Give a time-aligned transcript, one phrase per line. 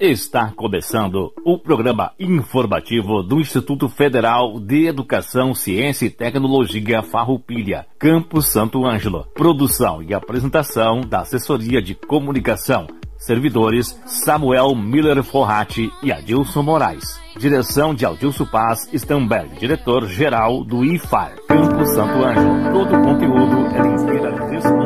[0.00, 8.46] Está começando o programa informativo do Instituto Federal de Educação, Ciência e Tecnologia Farroupilha, Campus
[8.46, 9.26] Santo Ângelo.
[9.34, 12.86] Produção e apresentação da Assessoria de Comunicação.
[13.16, 17.20] Servidores Samuel Miller Forrati e Adilson Moraes.
[17.36, 22.72] Direção de Aldilson Paz Stamberg, diretor-geral do IFAR, Campus Santo Ângelo.
[22.72, 24.77] Todo o conteúdo é inteira responsabilidade.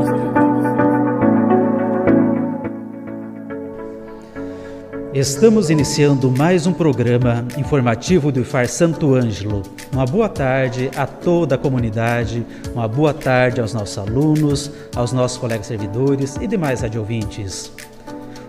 [5.15, 9.63] Estamos iniciando mais um programa informativo do IFAR Santo Ângelo.
[9.93, 15.37] Uma boa tarde a toda a comunidade, uma boa tarde aos nossos alunos, aos nossos
[15.37, 17.71] colegas servidores e demais radiovintes.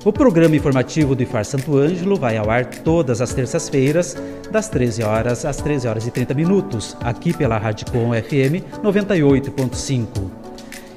[0.06, 4.16] O programa informativo do IFAR Santo Ângelo vai ao ar todas as terças-feiras,
[4.50, 10.43] das 13 horas às 13 horas e 30 minutos, aqui pela Rádio Com FM 98.5.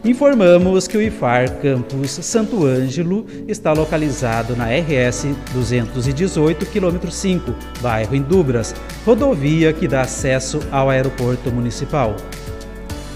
[0.06, 8.15] Informamos que o IFAR Campus Santo Ângelo está localizado na RS 218, quilômetro 5, bairro
[8.15, 8.73] Indubras,
[9.04, 12.15] rodovia que dá acesso ao aeroporto municipal.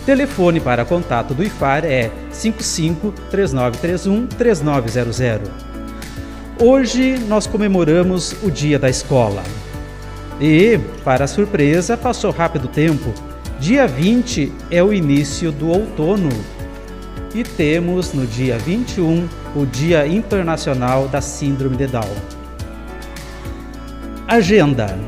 [0.05, 5.49] Telefone para contato do IFAR é 55 3931 3900.
[6.61, 9.45] Hoje nós comemoramos o Dia da Escola.
[10.41, 13.15] E, para surpresa, passou rápido tempo.
[13.61, 16.31] Dia 20 é o início do outono
[17.35, 22.17] e temos no dia 21 o Dia Internacional da Síndrome de Down.
[24.27, 24.99] Agenda: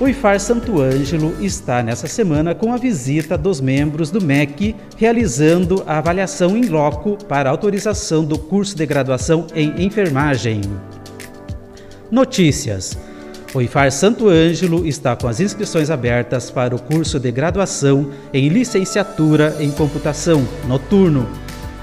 [0.00, 5.82] O IFAR Santo Ângelo está nessa semana com a visita dos membros do MEC, realizando
[5.86, 10.60] a avaliação em loco para autorização do curso de graduação em enfermagem.
[12.10, 12.98] Notícias:
[13.54, 18.48] o IFAR Santo Ângelo está com as inscrições abertas para o curso de graduação em
[18.48, 21.28] licenciatura em computação noturno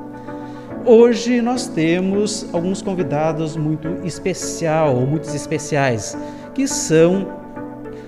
[0.86, 6.16] Hoje nós temos alguns convidados muito especial, ou muitos especiais,
[6.54, 7.40] que são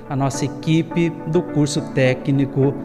[0.10, 2.76] a nossa equipe do curso técnico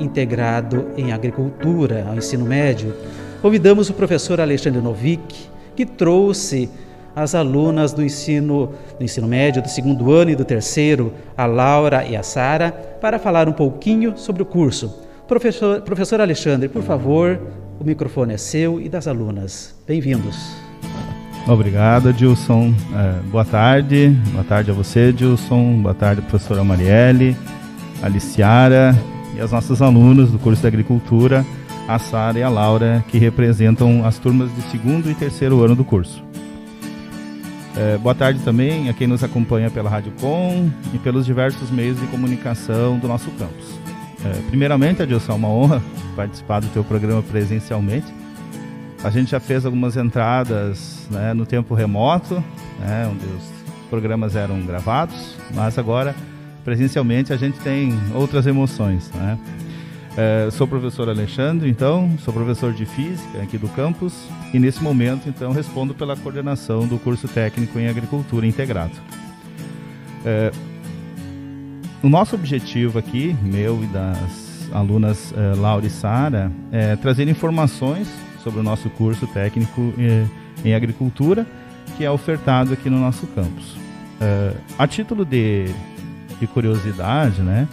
[0.00, 2.92] integrado em agricultura, ao ensino médio.
[3.40, 6.68] Convidamos o professor Alexandre Novick, que trouxe
[7.14, 12.04] as alunas do ensino, do ensino médio, do segundo ano e do terceiro, a Laura
[12.04, 14.98] e a Sara, para falar um pouquinho sobre o curso.
[15.28, 17.38] Professor, professor Alexandre, por favor,
[17.78, 19.74] o microfone é seu e das alunas.
[19.86, 20.36] Bem-vindos.
[21.46, 22.72] Obrigado, Edilson.
[22.94, 24.16] É, boa tarde.
[24.32, 25.82] Boa tarde a você, Edilson.
[25.82, 27.36] Boa tarde, professora Marielle,
[28.02, 28.94] Aliciara
[29.36, 31.44] e as nossas alunas do curso de Agricultura
[31.88, 35.84] a Sara e a Laura, que representam as turmas de segundo e terceiro ano do
[35.84, 36.22] curso.
[37.76, 41.98] É, boa tarde também a quem nos acompanha pela Rádio Com e pelos diversos meios
[41.98, 43.80] de comunicação do nosso campus.
[44.24, 45.82] É, primeiramente, Adilson, é uma honra
[46.14, 48.06] participar do teu programa presencialmente.
[49.02, 52.34] A gente já fez algumas entradas né, no tempo remoto,
[52.78, 56.14] né, onde os programas eram gravados, mas agora
[56.64, 59.10] presencialmente a gente tem outras emoções.
[59.14, 59.38] Né?
[60.16, 65.26] É, sou professor Alexandre, então, sou professor de Física aqui do campus e nesse momento,
[65.26, 68.92] então, respondo pela coordenação do curso técnico em Agricultura Integrado.
[70.24, 70.52] É,
[72.02, 78.06] o nosso objetivo aqui, meu e das alunas é, Laura e Sara, é trazer informações
[78.42, 80.26] sobre o nosso curso técnico é,
[80.62, 81.46] em Agricultura,
[81.96, 83.76] que é ofertado aqui no nosso campus.
[84.20, 85.72] É, a título de,
[86.38, 87.66] de curiosidade, né?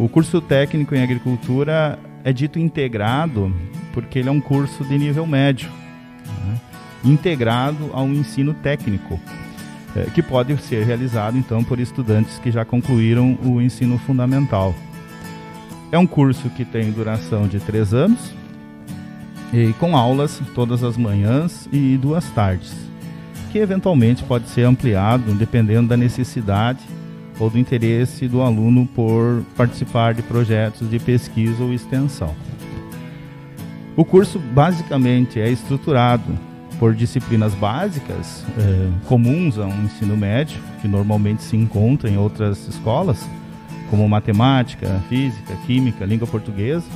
[0.00, 3.54] O curso técnico em agricultura é dito integrado
[3.92, 5.68] porque ele é um curso de nível médio,
[6.46, 6.58] né?
[7.04, 9.20] integrado ao ensino técnico,
[9.94, 14.74] é, que pode ser realizado então por estudantes que já concluíram o ensino fundamental.
[15.92, 18.32] É um curso que tem duração de três anos
[19.52, 22.74] e com aulas todas as manhãs e duas tardes,
[23.52, 26.80] que eventualmente pode ser ampliado dependendo da necessidade
[27.40, 32.34] ou do interesse do aluno por participar de projetos de pesquisa ou extensão.
[33.96, 36.38] O curso basicamente é estruturado
[36.78, 42.66] por disciplinas básicas eh, comuns a um ensino médio, que normalmente se encontra em outras
[42.68, 43.28] escolas,
[43.90, 46.86] como matemática, física, química, língua portuguesa,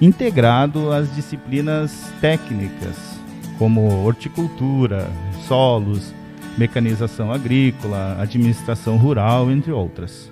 [0.00, 2.96] integrado às disciplinas técnicas,
[3.58, 5.08] como horticultura,
[5.46, 6.14] solos,
[6.58, 10.30] mecanização agrícola, administração rural, entre outras.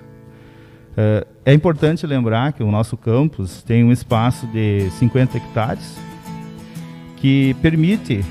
[0.97, 5.97] É, é importante lembrar que o nosso campus tem um espaço de 50 hectares
[7.17, 8.23] que permite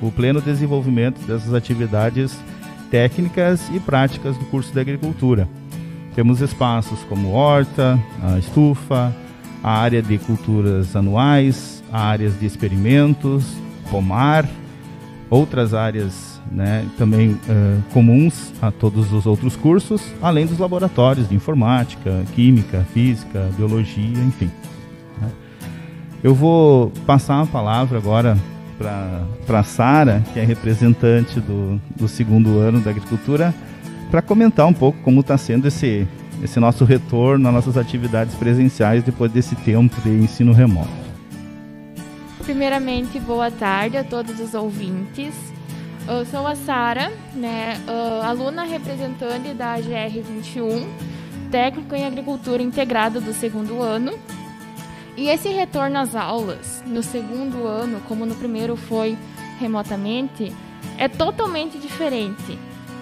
[0.00, 2.38] o pleno desenvolvimento dessas atividades
[2.90, 5.48] técnicas e práticas do curso de agricultura.
[6.14, 9.14] Temos espaços como horta, a estufa,
[9.62, 13.44] a área de culturas anuais, áreas de experimentos,
[13.90, 14.48] pomar,
[15.30, 21.34] outras áreas né, também uh, comuns a todos os outros cursos, além dos laboratórios de
[21.34, 24.50] informática, química, física, biologia, enfim.
[25.20, 25.30] Né.
[26.22, 28.38] Eu vou passar a palavra agora
[28.78, 33.54] para a Sara, que é representante do, do segundo ano da agricultura,
[34.10, 36.06] para comentar um pouco como está sendo esse,
[36.42, 41.07] esse nosso retorno às nossas atividades presenciais depois desse tempo de ensino remoto.
[42.48, 45.34] Primeiramente, boa tarde a todos os ouvintes.
[46.08, 47.76] Eu sou a Sara, né,
[48.24, 50.88] aluna representante da GR21,
[51.50, 54.18] técnico em agricultura integrada do segundo ano.
[55.14, 59.18] E esse retorno às aulas no segundo ano, como no primeiro foi
[59.60, 60.50] remotamente,
[60.96, 62.58] é totalmente diferente.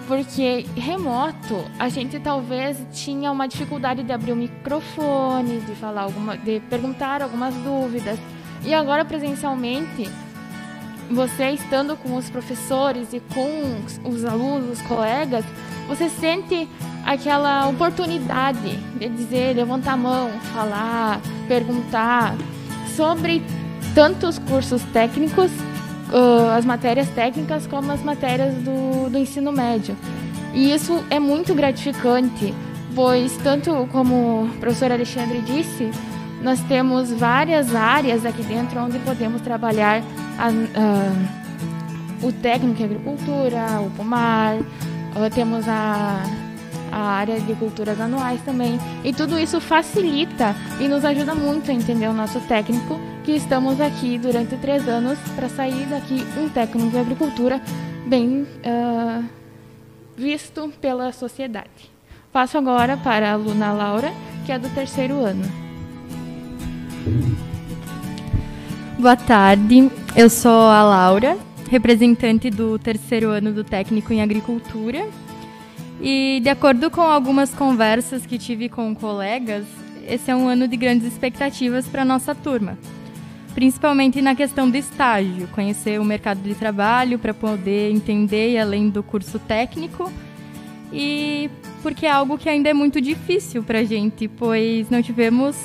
[0.09, 6.37] Porque remoto, a gente talvez tinha uma dificuldade de abrir o microfone, de falar alguma,
[6.37, 8.19] de perguntar algumas dúvidas.
[8.63, 10.09] E agora presencialmente,
[11.09, 15.45] você estando com os professores e com os alunos, os colegas,
[15.87, 16.67] você sente
[17.05, 22.35] aquela oportunidade de dizer, levantar a mão, falar, perguntar
[22.95, 23.41] sobre
[23.95, 25.49] tantos cursos técnicos,
[26.55, 29.95] as matérias técnicas, como as matérias do, do ensino médio.
[30.53, 32.53] E isso é muito gratificante,
[32.93, 35.89] pois, tanto como o professor Alexandre disse,
[36.41, 40.01] nós temos várias áreas aqui dentro onde podemos trabalhar
[40.37, 44.57] a, uh, o técnico em agricultura, o pomar,
[45.33, 46.23] temos a
[46.91, 48.79] a área de culturas anuais também.
[49.03, 53.79] E tudo isso facilita e nos ajuda muito a entender o nosso técnico, que estamos
[53.81, 57.61] aqui durante três anos para sair daqui um técnico de agricultura
[58.05, 59.23] bem uh,
[60.15, 61.91] visto pela sociedade.
[62.31, 64.11] Passo agora para a aluna Laura,
[64.45, 65.66] que é do terceiro ano.
[68.99, 71.37] Boa tarde, eu sou a Laura,
[71.69, 75.07] representante do terceiro ano do técnico em agricultura
[76.01, 79.65] e de acordo com algumas conversas que tive com colegas,
[80.07, 82.77] esse é um ano de grandes expectativas para a nossa turma.
[83.53, 89.01] Principalmente na questão do estágio, conhecer o mercado de trabalho para poder entender além do
[89.01, 90.11] curso técnico.
[90.93, 91.49] E
[91.81, 95.57] porque é algo que ainda é muito difícil para a gente, pois não tivemos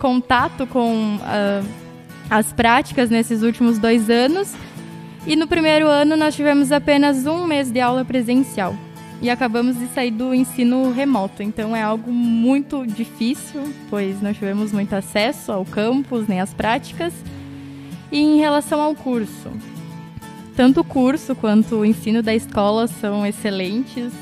[0.00, 1.66] contato com uh,
[2.28, 4.52] as práticas nesses últimos dois anos.
[5.26, 8.74] E no primeiro ano nós tivemos apenas um mês de aula presencial
[9.20, 11.42] e acabamos de sair do ensino remoto.
[11.42, 17.12] Então é algo muito difícil, pois não tivemos muito acesso ao campus nem às práticas.
[18.10, 19.50] E em relação ao curso,
[20.56, 24.12] tanto o curso quanto o ensino da escola são excelentes.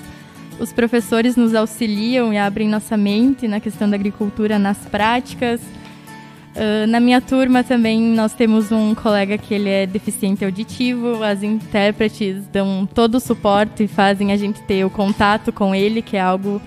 [0.59, 5.61] Os professores nos auxiliam e abrem nossa mente na questão da agricultura nas práticas.
[5.61, 11.45] Uh, na minha turma também nós temos um colega que ele é deficiente auditivo, as
[11.45, 16.17] intérpretes dão todo o suporte e fazem a gente ter o contato com ele, que
[16.17, 16.61] é algo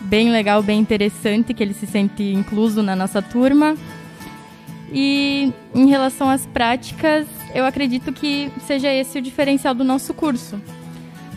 [0.00, 3.74] bem legal, bem interessante, que ele se sente incluso na nossa turma.
[4.92, 10.60] E em relação às práticas, eu acredito que seja esse o diferencial do nosso curso.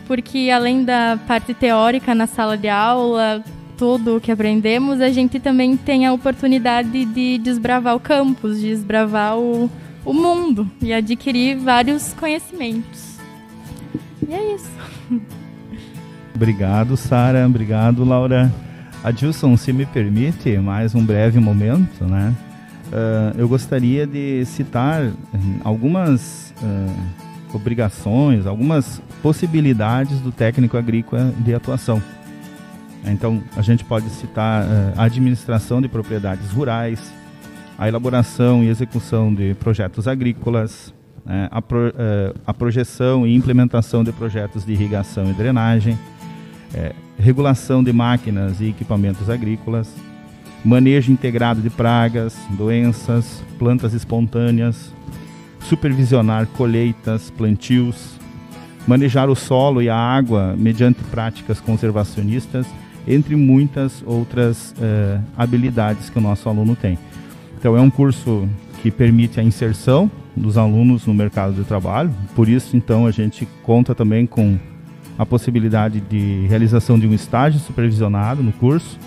[0.06, 3.42] Porque além da parte teórica na sala de aula,
[3.76, 8.68] tudo o que aprendemos, a gente também tem a oportunidade de desbravar o campus, de
[8.68, 9.70] desbravar o,
[10.04, 13.18] o mundo e adquirir vários conhecimentos.
[14.28, 14.70] E é isso.
[16.34, 17.46] Obrigado, Sara.
[17.46, 18.52] Obrigado, Laura.
[19.04, 22.34] Adilson, se me permite mais um breve momento, né?
[22.86, 25.10] Uh, eu gostaria de citar
[25.64, 32.02] algumas uh, obrigações, algumas possibilidades do técnico agrícola de atuação.
[33.04, 37.12] Então, a gente pode citar uh, a administração de propriedades rurais,
[37.78, 40.92] a elaboração e execução de projetos agrícolas,
[41.24, 47.82] né, a, uh, a, projeção e implementação de projetos de irrigação e drenagem, uh, regulação
[47.82, 49.92] de máquinas e equipamentos agrícolas,
[50.64, 54.92] manejo integrado de pragas, doenças, plantas espontâneas,
[55.60, 58.21] supervisionar colheitas, plantios,
[58.86, 62.66] manejar o solo e a água mediante práticas conservacionistas
[63.06, 66.98] entre muitas outras uh, habilidades que o nosso aluno tem.
[67.58, 68.48] Então é um curso
[68.82, 72.10] que permite a inserção dos alunos no mercado de trabalho.
[72.34, 74.58] Por isso, então, a gente conta também com
[75.18, 78.98] a possibilidade de realização de um estágio supervisionado no curso.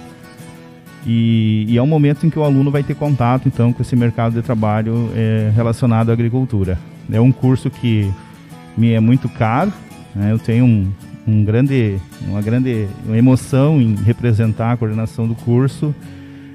[1.05, 3.96] E, e é um momento em que o aluno vai ter contato, então, com esse
[3.96, 6.79] mercado de trabalho é, relacionado à agricultura.
[7.12, 8.12] É um curso que
[8.77, 9.72] me é muito caro.
[10.13, 10.32] Né?
[10.32, 10.91] Eu tenho um,
[11.27, 15.94] um grande, uma grande emoção em representar a coordenação do curso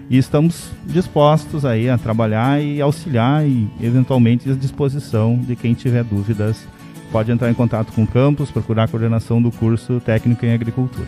[0.09, 6.03] e estamos dispostos aí a trabalhar e auxiliar e eventualmente à disposição de quem tiver
[6.03, 6.67] dúvidas
[7.13, 11.07] pode entrar em contato com o campus, procurar a coordenação do curso técnico em agricultura.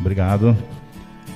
[0.00, 0.56] Obrigado.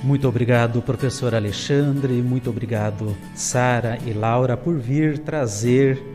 [0.03, 6.14] Muito obrigado, professor Alexandre, muito obrigado, Sara e Laura, por vir trazer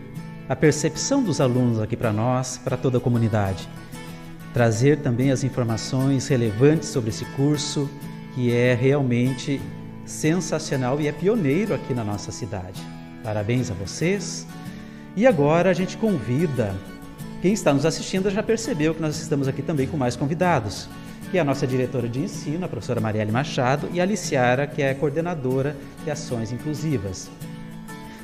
[0.50, 3.68] a percepção dos alunos aqui para nós, para toda a comunidade.
[4.52, 7.88] Trazer também as informações relevantes sobre esse curso,
[8.34, 9.60] que é realmente
[10.04, 12.82] sensacional e é pioneiro aqui na nossa cidade.
[13.22, 14.44] Parabéns a vocês.
[15.14, 16.74] E agora a gente convida,
[17.40, 20.88] quem está nos assistindo já percebeu que nós estamos aqui também com mais convidados,
[21.30, 24.82] que é a nossa diretora de ensino, a professora Marielle Machado, e a Aliciara, que
[24.82, 27.30] é coordenadora de ações inclusivas.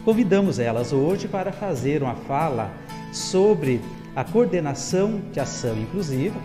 [0.07, 2.71] Convidamos elas hoje para fazer uma fala
[3.13, 3.81] sobre
[4.15, 6.39] a coordenação de ação inclusiva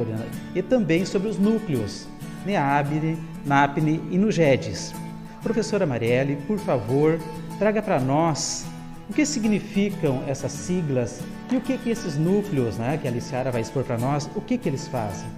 [0.56, 2.08] e também sobre os núcleos
[2.44, 4.96] NEABNE, NAPNE e NUGEDES.
[5.44, 7.20] Professora Marielle, por favor,
[7.60, 8.66] traga para nós
[9.08, 13.52] o que significam essas siglas e o que, que esses núcleos, né, que a Aliciara
[13.52, 15.30] vai expor para nós, o que, que eles fazem?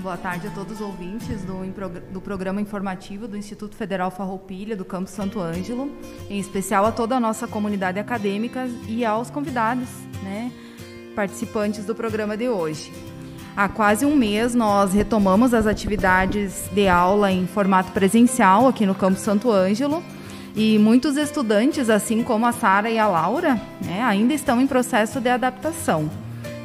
[0.00, 1.54] Boa tarde a todos os ouvintes do,
[2.12, 5.90] do programa informativo do Instituto Federal Farroupilha, do Campo Santo Ângelo,
[6.30, 9.88] em especial a toda a nossa comunidade acadêmica e aos convidados,
[10.22, 10.52] né,
[11.16, 12.92] participantes do programa de hoje.
[13.56, 18.94] Há quase um mês nós retomamos as atividades de aula em formato presencial aqui no
[18.94, 20.00] Campo Santo Ângelo
[20.54, 25.20] e muitos estudantes, assim como a Sara e a Laura, né, ainda estão em processo
[25.20, 26.08] de adaptação.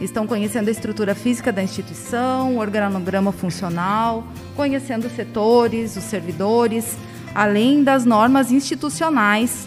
[0.04, 6.98] Estão conhecendo a estrutura física da instituição, o organograma funcional, conhecendo os setores, os servidores,
[7.34, 9.66] além das normas institucionais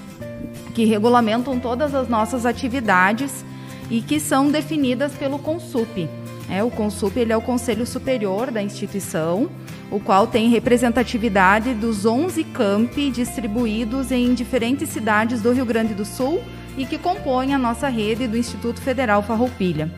[0.74, 3.46] que regulamentam todas as nossas atividades
[3.90, 6.06] e que são definidas pelo CONSUP,
[6.50, 9.48] é, o CONSUP ele é o Conselho Superior da instituição,
[9.90, 16.04] o qual tem representatividade dos 11 campi distribuídos em diferentes cidades do Rio Grande do
[16.04, 16.42] Sul
[16.76, 19.90] e que compõem a nossa rede do Instituto Federal Farroupilha.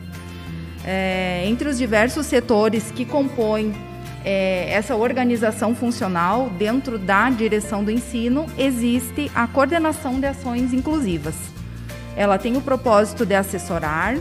[0.91, 3.75] É, entre os diversos setores que compõem
[4.25, 11.35] é, essa organização funcional dentro da direção do ensino, existe a coordenação de ações inclusivas.
[12.15, 14.17] Ela tem o propósito de assessorar,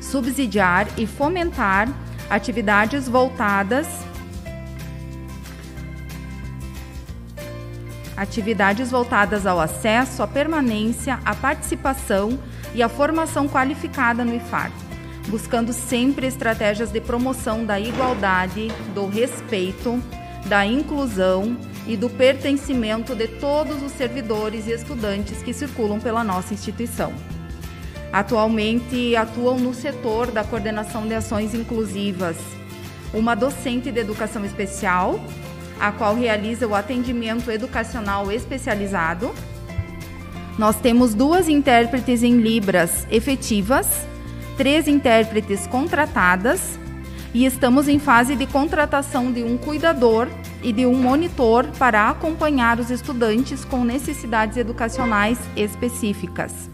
[0.00, 1.88] subsidiar e fomentar
[2.30, 3.88] atividades voltadas
[8.16, 12.38] atividades voltadas ao acesso, à permanência, à participação
[12.72, 14.70] e à formação qualificada no IFAR,
[15.28, 20.02] buscando sempre estratégias de promoção da igualdade, do respeito,
[20.46, 21.56] da inclusão
[21.86, 27.12] e do pertencimento de todos os servidores e estudantes que circulam pela nossa instituição.
[28.12, 32.36] Atualmente atuam no setor da coordenação de ações inclusivas
[33.12, 35.20] uma docente de educação especial,
[35.80, 39.34] a qual realiza o atendimento educacional especializado.
[40.58, 44.06] Nós temos duas intérpretes em Libras efetivas,
[44.58, 46.76] três intérpretes contratadas
[47.32, 50.26] e estamos em fase de contratação de um cuidador
[50.64, 56.68] e de um monitor para acompanhar os estudantes com necessidades educacionais específicas.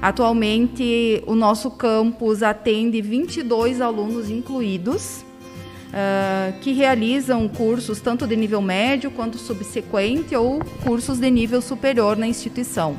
[0.00, 5.22] Atualmente, o nosso campus atende 22 alunos incluídos,
[5.88, 12.16] uh, que realizam cursos tanto de nível médio quanto subsequente ou cursos de nível superior
[12.16, 12.96] na instituição.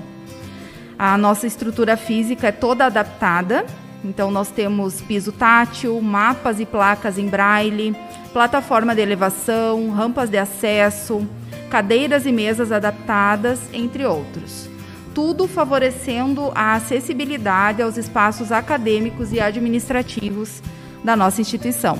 [0.99, 3.65] A nossa estrutura física é toda adaptada,
[4.03, 7.95] então nós temos piso tátil, mapas e placas em braille,
[8.31, 11.27] plataforma de elevação, rampas de acesso,
[11.69, 14.73] cadeiras e mesas adaptadas, entre outros
[15.13, 20.61] tudo favorecendo a acessibilidade aos espaços acadêmicos e administrativos
[21.03, 21.99] da nossa instituição.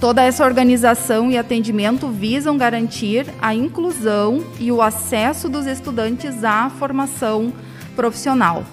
[0.00, 6.68] Toda essa organização e atendimento visam garantir a inclusão e o acesso dos estudantes à
[6.68, 7.52] formação
[7.94, 8.64] profissional.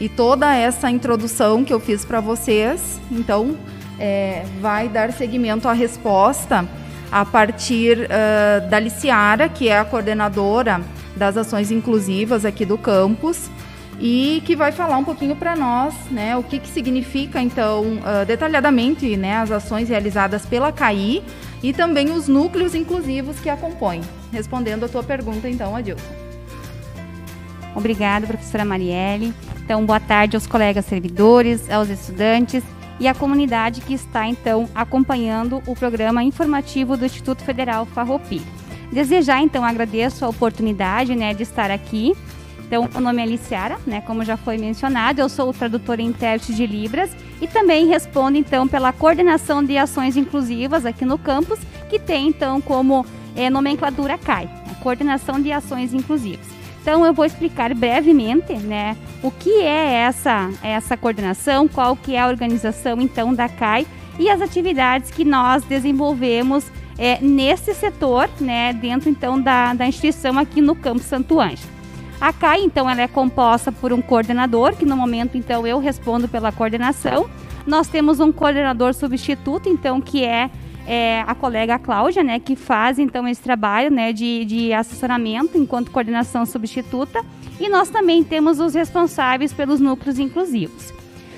[0.00, 3.56] E toda essa introdução que eu fiz para vocês, então,
[3.98, 6.66] é, vai dar seguimento à resposta
[7.10, 10.80] a partir uh, da Liciara, que é a coordenadora
[11.14, 13.48] das ações inclusivas aqui do campus
[14.00, 18.26] e que vai falar um pouquinho para nós, né, o que, que significa então uh,
[18.26, 21.22] detalhadamente, né, as ações realizadas pela CAI
[21.62, 24.00] e também os núcleos inclusivos que a compõem.
[24.32, 26.02] Respondendo a tua pergunta, então, Adilson.
[27.76, 29.32] Obrigada, professora Marielle.
[29.64, 32.62] Então, boa tarde aos colegas servidores, aos estudantes
[33.00, 38.44] e à comunidade que está, então, acompanhando o programa informativo do Instituto Federal Farroupilha.
[38.92, 42.14] Desejar, então, agradeço a oportunidade né, de estar aqui.
[42.66, 46.54] Então, o nome é Aliciara, né, como já foi mencionado, eu sou tradutora e intérprete
[46.54, 51.98] de Libras e também respondo, então, pela coordenação de ações inclusivas aqui no campus, que
[51.98, 56.53] tem, então, como é, nomenclatura CAI, a Coordenação de Ações Inclusivas.
[56.84, 62.20] Então, eu vou explicar brevemente, né, o que é essa, essa coordenação, qual que é
[62.20, 63.86] a organização, então, da CAI
[64.18, 70.38] e as atividades que nós desenvolvemos é, nesse setor, né, dentro então da, da instituição
[70.38, 71.72] aqui no Campo Santo Ângelo.
[72.20, 76.28] A CAI, então, ela é composta por um coordenador, que no momento, então, eu respondo
[76.28, 77.30] pela coordenação.
[77.66, 80.50] Nós temos um coordenador substituto, então, que é,
[80.86, 85.90] é a colega Cláudia, né, que faz, então, esse trabalho, né, de, de assessoramento enquanto
[85.90, 87.24] coordenação substituta.
[87.58, 90.92] E nós também temos os responsáveis pelos núcleos inclusivos.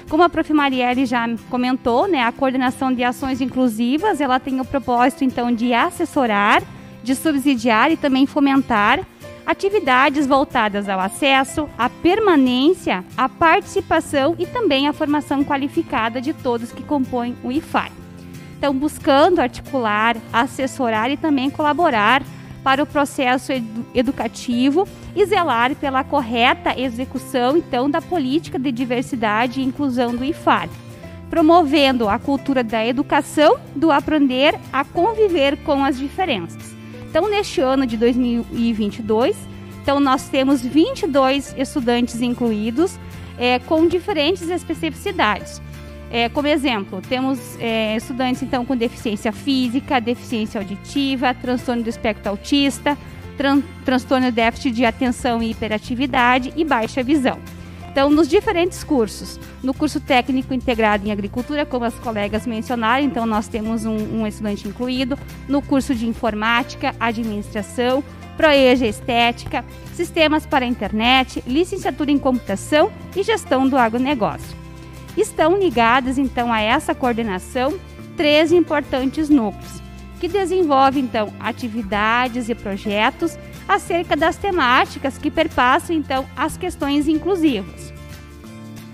[0.08, 0.52] Como a prof.
[0.52, 5.74] Marielle já comentou, né, a coordenação de ações inclusivas, ela tem o propósito então de
[5.74, 6.62] assessorar,
[7.02, 9.04] de subsidiar e também fomentar
[9.44, 16.72] atividades voltadas ao acesso, à permanência, à participação e também à formação qualificada de todos
[16.72, 18.05] que compõem o IFAI.
[18.58, 22.22] Então, buscando articular, assessorar e também colaborar
[22.64, 23.52] para o processo
[23.94, 30.68] educativo e zelar pela correta execução então da política de diversidade e inclusão do IFAR,
[31.30, 36.74] promovendo a cultura da educação, do aprender a conviver com as diferenças.
[37.08, 39.36] Então, neste ano de 2022,
[39.80, 42.98] então nós temos 22 estudantes incluídos
[43.38, 45.62] é, com diferentes especificidades.
[46.16, 52.30] É, como exemplo, temos é, estudantes então com deficiência física, deficiência auditiva, transtorno do espectro
[52.30, 52.96] autista,
[53.36, 57.38] tran transtorno déficit de atenção e hiperatividade e baixa visão.
[57.90, 63.26] Então, nos diferentes cursos, no curso técnico integrado em agricultura, como as colegas mencionaram, então
[63.26, 68.02] nós temos um, um estudante incluído, no curso de informática, administração,
[68.38, 69.62] Proeja Estética,
[69.92, 74.65] Sistemas para a Internet, Licenciatura em Computação e Gestão do Agronegócio.
[75.16, 77.78] Estão ligadas então a essa coordenação
[78.16, 79.80] três importantes núcleos,
[80.20, 87.92] que desenvolvem então atividades e projetos acerca das temáticas que perpassam então as questões inclusivas.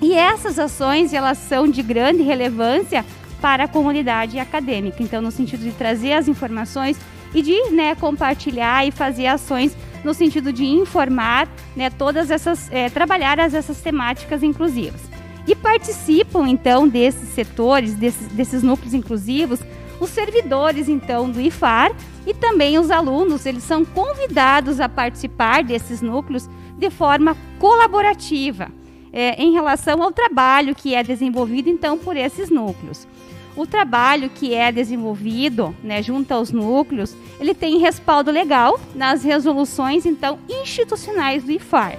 [0.00, 3.04] E essas ações elas são de grande relevância
[3.40, 6.98] para a comunidade acadêmica, então no sentido de trazer as informações
[7.34, 12.90] e de né, compartilhar e fazer ações no sentido de informar né, todas essas, é,
[12.90, 15.00] trabalhar as, essas temáticas inclusivas.
[15.46, 19.60] E participam então desses setores, desses, desses núcleos inclusivos,
[20.00, 21.94] os servidores então do IFAR
[22.26, 28.68] e também os alunos, eles são convidados a participar desses núcleos de forma colaborativa
[29.12, 33.06] é, em relação ao trabalho que é desenvolvido então por esses núcleos.
[33.54, 40.06] O trabalho que é desenvolvido né, junto aos núcleos, ele tem respaldo legal nas resoluções
[40.06, 41.98] então institucionais do IFAR.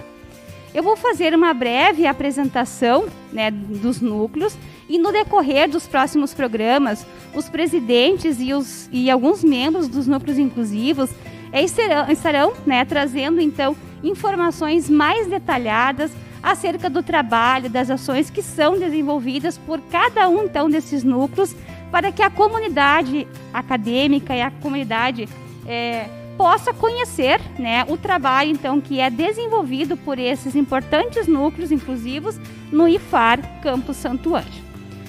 [0.73, 4.57] Eu vou fazer uma breve apresentação né, dos núcleos
[4.89, 7.05] e no decorrer dos próximos programas,
[7.35, 11.11] os presidentes e, os, e alguns membros dos núcleos inclusivos
[11.53, 18.77] estarão, estarão né, trazendo então informações mais detalhadas acerca do trabalho, das ações que são
[18.77, 21.55] desenvolvidas por cada um então desses núcleos
[21.91, 25.29] para que a comunidade acadêmica e a comunidade
[25.67, 32.39] é, possa conhecer né, o trabalho então que é desenvolvido por esses importantes núcleos inclusivos
[32.71, 34.63] no IFAR Campus Santo Anjo.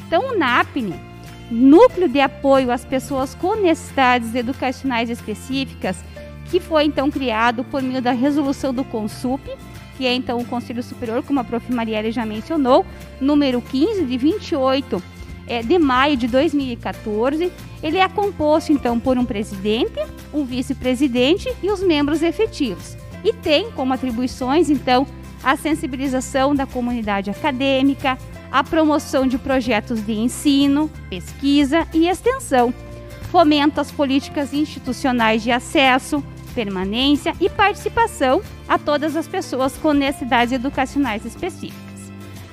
[0.06, 0.94] Então, o NAPNE,
[1.50, 5.96] Núcleo de Apoio às Pessoas com Necessidades Educacionais Específicas,
[6.50, 9.42] que foi então criado por meio da resolução do CONSUP,
[9.96, 11.72] que é então o Conselho Superior, como a prof.
[11.72, 12.84] Marielle já mencionou,
[13.20, 15.02] número 15 de 28
[15.46, 17.52] é, de maio de 2014.
[17.82, 20.00] Ele é composto então por um presidente,
[20.32, 22.96] um vice-presidente e os membros efetivos.
[23.22, 25.06] E tem como atribuições então
[25.42, 28.18] a sensibilização da comunidade acadêmica,
[28.50, 32.72] a promoção de projetos de ensino, pesquisa e extensão,
[33.30, 36.22] fomenta as políticas institucionais de acesso,
[36.54, 41.83] permanência e participação a todas as pessoas com necessidades educacionais específicas.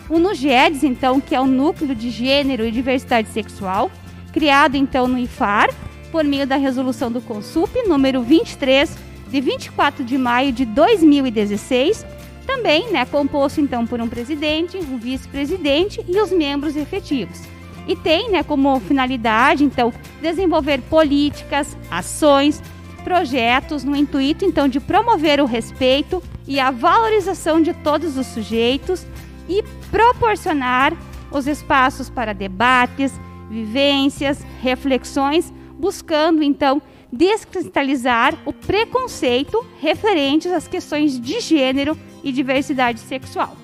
[0.09, 3.89] O NUGEDS, então, que é o Núcleo de Gênero e Diversidade Sexual,
[4.33, 5.69] criado então no IFAR,
[6.11, 8.97] por meio da resolução do CONSUP, número 23,
[9.29, 12.05] de 24 de maio de 2016,
[12.45, 17.39] Também, né, composto então por um presidente, um vice-presidente e os membros efetivos.
[17.87, 22.61] E tem, né, como finalidade, então, desenvolver políticas, ações,
[23.03, 29.05] projetos no intuito então de promover o respeito e a valorização de todos os sujeitos
[29.49, 30.93] e proporcionar
[31.31, 33.13] os espaços para debates,
[33.49, 43.57] vivências, reflexões, buscando então descristalizar o preconceito referentes às questões de gênero e diversidade sexual.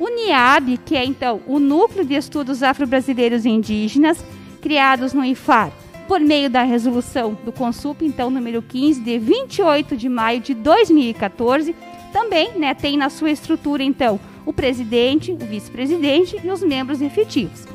[0.00, 4.24] O NIAB, que é então o Núcleo de Estudos Afro-Brasileiros e Indígenas,
[4.60, 5.72] criados no IFAR
[6.08, 11.76] por meio da resolução do Consup, então número 15, de 28 de maio de 2014,
[12.12, 17.66] também né, tem na sua estrutura então o presidente, o vice-presidente e os membros efetivos.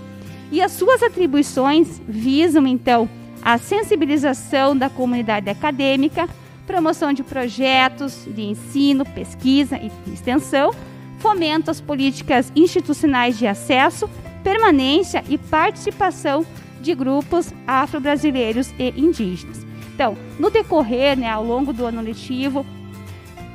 [0.51, 3.07] E as suas atribuições visam então
[3.43, 6.27] a sensibilização da comunidade acadêmica,
[6.65, 10.73] promoção de projetos de ensino, pesquisa e extensão,
[11.19, 14.09] fomento às políticas institucionais de acesso,
[14.43, 16.43] permanência e participação
[16.81, 19.63] de grupos afro-brasileiros e indígenas.
[19.93, 22.65] Então, no decorrer, né, ao longo do ano letivo,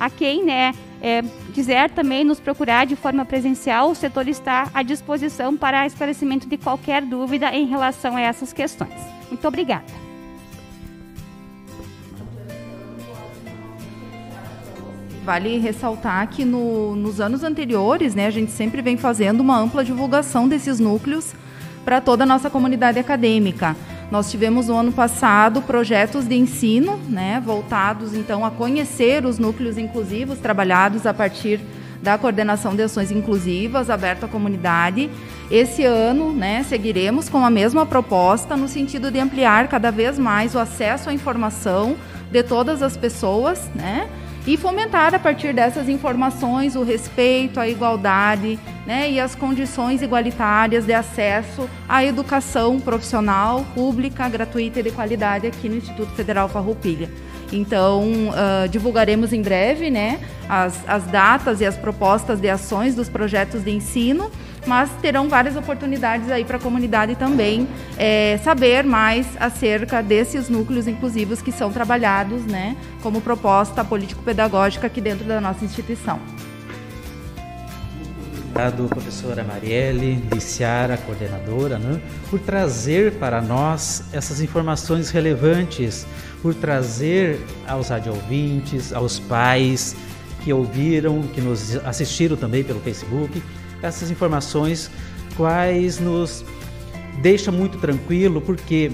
[0.00, 4.82] a quem, né, é, quiser também nos procurar de forma presencial, o setor está à
[4.82, 8.94] disposição para esclarecimento de qualquer dúvida em relação a essas questões.
[9.30, 9.84] Muito obrigada.
[15.22, 19.84] Vale ressaltar que no, nos anos anteriores, né, a gente sempre vem fazendo uma ampla
[19.84, 21.34] divulgação desses núcleos
[21.84, 23.76] para toda a nossa comunidade acadêmica.
[24.10, 29.78] Nós tivemos no ano passado projetos de ensino, né, voltados então a conhecer os núcleos
[29.78, 31.60] inclusivos trabalhados a partir
[32.02, 35.08] da coordenação de ações inclusivas aberto à comunidade.
[35.48, 40.56] Esse ano, né, seguiremos com a mesma proposta no sentido de ampliar cada vez mais
[40.56, 41.96] o acesso à informação
[42.32, 44.08] de todas as pessoas, né?
[44.52, 50.84] E fomentar a partir dessas informações o respeito, a igualdade né, e as condições igualitárias
[50.84, 57.08] de acesso à educação profissional, pública, gratuita e de qualidade aqui no Instituto Federal Farroupilha.
[57.52, 63.08] Então, uh, divulgaremos em breve né, as, as datas e as propostas de ações dos
[63.08, 64.32] projetos de ensino
[64.66, 70.86] mas terão várias oportunidades aí para a comunidade também é, saber mais acerca desses núcleos
[70.86, 76.20] inclusivos que são trabalhados, né, como proposta político-pedagógica aqui dentro da nossa instituição.
[78.50, 86.06] Obrigado, professora Marielle, Liciara, coordenadora, né, por trazer para nós essas informações relevantes,
[86.42, 89.96] por trazer aos radioouvintes, aos pais
[90.42, 93.42] que ouviram, que nos assistiram também pelo Facebook,
[93.82, 94.90] essas informações,
[95.36, 96.44] quais nos
[97.20, 98.92] deixa muito tranquilo, porque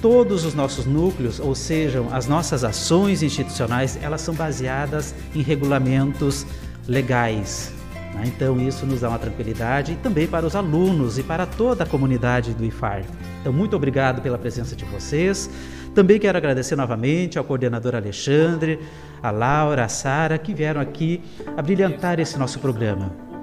[0.00, 6.46] todos os nossos núcleos, ou seja, as nossas ações institucionais, elas são baseadas em regulamentos
[6.86, 7.72] legais.
[8.14, 8.24] Né?
[8.26, 11.86] Então isso nos dá uma tranquilidade e também para os alunos e para toda a
[11.86, 13.04] comunidade do IFAR.
[13.40, 15.50] Então muito obrigado pela presença de vocês.
[15.94, 18.78] Também quero agradecer novamente ao coordenador Alexandre,
[19.22, 21.22] a Laura, a Sara, que vieram aqui
[21.56, 23.35] a brilhantar esse nosso programa.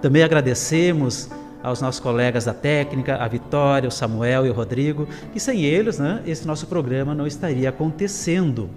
[0.00, 1.28] Também agradecemos
[1.62, 5.98] aos nossos colegas da técnica, a Vitória, o Samuel e o Rodrigo, que sem eles,
[5.98, 8.70] né, esse nosso programa não estaria acontecendo.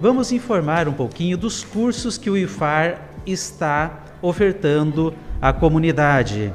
[0.00, 6.52] Vamos informar um pouquinho dos cursos que o IFAR está ofertando à comunidade.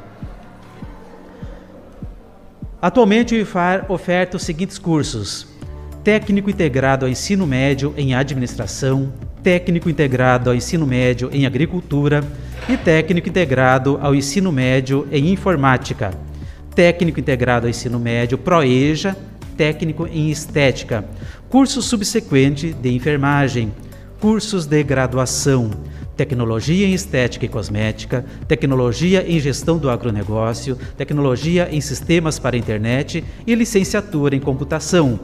[2.82, 5.48] Atualmente o IFAR oferta os seguintes cursos:
[6.04, 9.12] Técnico integrado ao ensino médio em administração,
[9.44, 12.24] técnico integrado ao ensino médio em agricultura
[12.68, 16.12] e técnico integrado ao ensino médio em informática,
[16.76, 19.16] técnico integrado ao ensino médio ProEja,
[19.56, 21.06] técnico em estética,
[21.50, 23.72] curso subsequente de enfermagem,
[24.20, 25.72] cursos de graduação,
[26.16, 32.60] tecnologia em estética e cosmética, tecnologia em gestão do agronegócio, tecnologia em sistemas para a
[32.60, 35.20] internet e licenciatura em computação.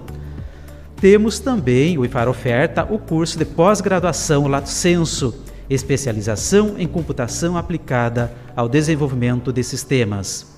[0.99, 8.31] Temos também, o IFAR oferta, o curso de pós-graduação Lato Senso, especialização em computação aplicada
[8.55, 10.55] ao desenvolvimento de sistemas.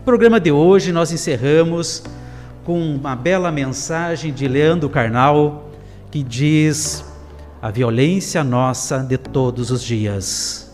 [0.00, 2.02] O programa de hoje nós encerramos
[2.64, 5.70] com uma bela mensagem de Leandro Carnal
[6.10, 7.04] que diz
[7.60, 10.70] a violência nossa de todos os dias.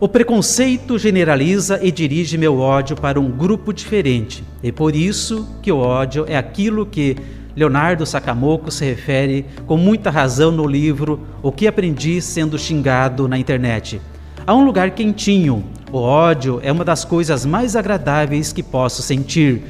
[0.00, 5.72] O preconceito generaliza e dirige meu ódio para um grupo diferente, e por isso que
[5.72, 7.16] o ódio é aquilo que
[7.56, 13.38] Leonardo Sakamoto se refere com muita razão no livro O que aprendi sendo xingado na
[13.38, 14.00] internet.
[14.46, 15.64] Há um lugar quentinho.
[15.90, 19.62] O ódio é uma das coisas mais agradáveis que posso sentir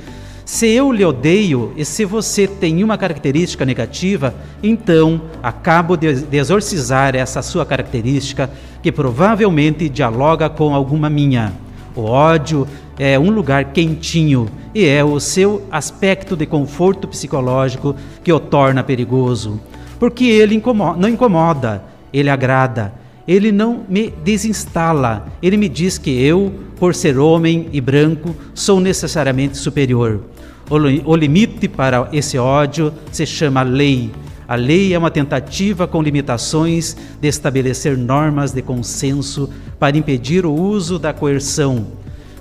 [0.44, 7.16] se eu lhe odeio e se você tem uma característica negativa, então acabo de exorcizar
[7.16, 8.50] essa sua característica
[8.82, 11.63] que provavelmente dialoga com alguma minha.
[11.96, 12.66] O ódio
[12.98, 18.82] é um lugar quentinho e é o seu aspecto de conforto psicológico que o torna
[18.82, 19.60] perigoso.
[19.98, 22.92] Porque ele incomoda, não incomoda, ele agrada.
[23.26, 25.28] Ele não me desinstala.
[25.40, 30.20] Ele me diz que eu, por ser homem e branco, sou necessariamente superior.
[30.68, 34.10] O limite para esse ódio se chama lei.
[34.46, 40.52] A lei é uma tentativa com limitações de estabelecer normas de consenso para impedir o
[40.52, 41.86] uso da coerção.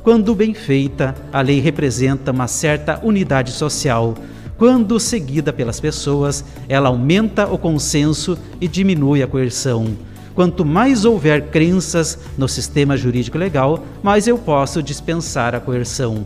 [0.04, 4.16] Quando bem feita, a lei representa uma certa unidade social.
[4.58, 9.96] Quando seguida pelas pessoas, ela aumenta o consenso e diminui a coerção.
[10.36, 16.26] Quanto mais houver crenças no sistema jurídico legal, mais eu posso dispensar a coerção.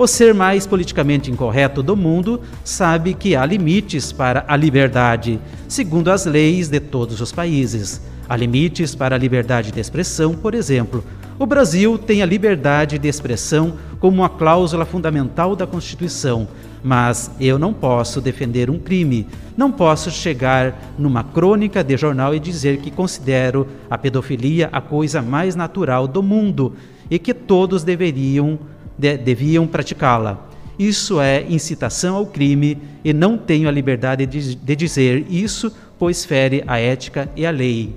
[0.00, 6.10] O ser mais politicamente incorreto do mundo sabe que há limites para a liberdade, segundo
[6.10, 8.00] as leis de todos os países.
[8.26, 11.04] Há limites para a liberdade de expressão, por exemplo.
[11.38, 16.48] O Brasil tem a liberdade de expressão como uma cláusula fundamental da Constituição,
[16.82, 19.26] mas eu não posso defender um crime.
[19.54, 25.20] Não posso chegar numa crônica de jornal e dizer que considero a pedofilia a coisa
[25.20, 26.74] mais natural do mundo
[27.10, 28.58] e que todos deveriam
[29.00, 30.46] de, deviam praticá-la.
[30.78, 36.24] Isso é incitação ao crime e não tenho a liberdade de, de dizer isso, pois
[36.24, 37.96] fere a ética e a lei.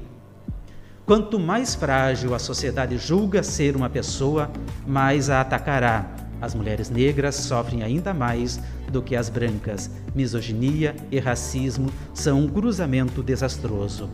[1.05, 4.49] Quanto mais frágil a sociedade julga ser uma pessoa,
[4.87, 6.05] mais a atacará.
[6.41, 9.89] As mulheres negras sofrem ainda mais do que as brancas.
[10.15, 14.09] Misoginia e racismo são um cruzamento desastroso.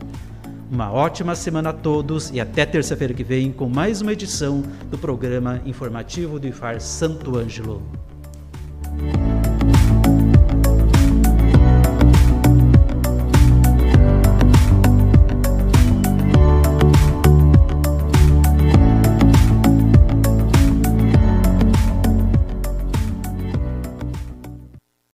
[0.72, 5.00] Uma ótima semana a todos e até terça-feira que vem com mais uma edição do
[5.00, 7.82] programa informativo do IFAR Santo Ângelo.